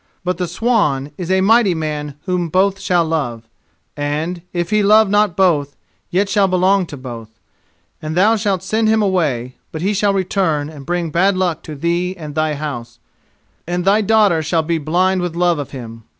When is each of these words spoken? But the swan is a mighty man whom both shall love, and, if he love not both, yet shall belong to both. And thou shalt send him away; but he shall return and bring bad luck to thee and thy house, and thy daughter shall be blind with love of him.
But 0.23 0.39
the 0.39 0.47
swan 0.47 1.11
is 1.15 1.29
a 1.29 1.41
mighty 1.41 1.75
man 1.75 2.15
whom 2.25 2.49
both 2.49 2.79
shall 2.79 3.05
love, 3.05 3.47
and, 3.95 4.41
if 4.51 4.71
he 4.71 4.81
love 4.81 5.11
not 5.11 5.35
both, 5.37 5.75
yet 6.09 6.27
shall 6.27 6.47
belong 6.47 6.87
to 6.87 6.97
both. 6.97 7.39
And 8.01 8.17
thou 8.17 8.35
shalt 8.35 8.63
send 8.63 8.87
him 8.87 9.03
away; 9.03 9.57
but 9.71 9.83
he 9.83 9.93
shall 9.93 10.11
return 10.11 10.69
and 10.71 10.87
bring 10.87 11.11
bad 11.11 11.37
luck 11.37 11.61
to 11.69 11.75
thee 11.75 12.15
and 12.17 12.33
thy 12.33 12.55
house, 12.55 12.97
and 13.67 13.85
thy 13.85 14.01
daughter 14.01 14.41
shall 14.41 14.63
be 14.63 14.79
blind 14.79 15.21
with 15.21 15.35
love 15.35 15.59
of 15.59 15.69
him. 15.69 16.03